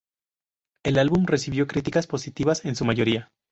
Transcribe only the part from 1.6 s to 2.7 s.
críticas positivas